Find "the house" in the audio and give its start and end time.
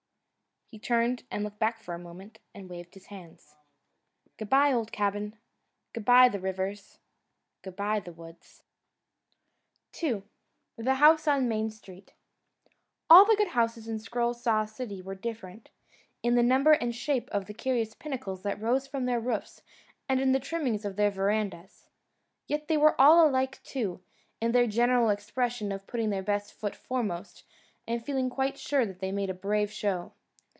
10.77-11.27